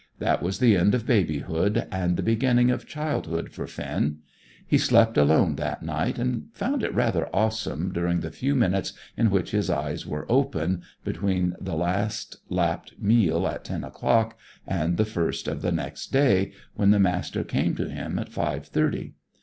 [0.17, 4.17] That was the end of babyhood, and the beginning of childhood for Finn.
[4.65, 9.29] He slept alone that night, and found it rather awesome during the few minutes in
[9.29, 14.35] which his eyes were open, between the last lapped meal at ten o'clock
[14.65, 18.65] and the first of the next day, when the Master came to him at five
[18.65, 19.13] thirty.